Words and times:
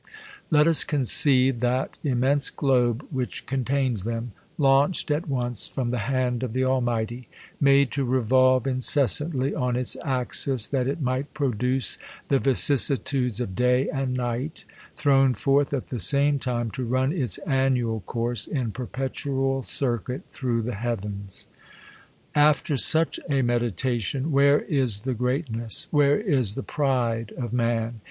Let 0.49 0.65
us 0.65 0.83
conceive 0.83 1.59
that 1.59 1.95
immense 2.03 2.49
globe 2.49 3.05
which 3.11 3.45
con 3.45 3.63
tains 3.63 4.03
them, 4.03 4.31
launched 4.57 5.11
at 5.11 5.29
once 5.29 5.67
from 5.67 5.91
the 5.91 5.99
hand 6.09 6.41
of 6.41 6.53
the 6.53 6.63
Al 6.63 6.81
mighty; 6.81 7.27
made 7.59 7.91
to 7.91 8.03
revolve 8.03 8.65
incessantly 8.65 9.53
on 9.53 9.75
its 9.75 9.95
axis, 10.03 10.67
that 10.69 10.87
it 10.87 11.03
might 11.03 11.31
produce 11.35 11.99
the 12.29 12.39
vicissitudes 12.39 13.39
of 13.39 13.53
day 13.53 13.89
and 13.91 14.15
night; 14.15 14.65
thrown 14.95 15.35
forth, 15.35 15.71
at 15.71 15.89
the 15.89 15.99
same 15.99 16.39
time, 16.39 16.71
to 16.71 16.83
run 16.83 17.13
its 17.13 17.37
annual 17.45 17.99
course 17.99 18.47
in 18.47 18.71
per 18.71 18.87
petual 18.87 19.63
circuit 19.63 20.23
through 20.31 20.63
the 20.63 20.73
heavens. 20.73 21.45
After 22.33 22.75
such 22.75 23.19
a 23.29 23.43
meditation, 23.43 24.31
where 24.31 24.61
is 24.61 25.01
the 25.01 25.13
greatness, 25.13 25.87
where 25.91 26.19
is 26.19 26.55
the 26.55 26.63
pride 26.63 27.31
of 27.37 27.53
man 27.53 27.99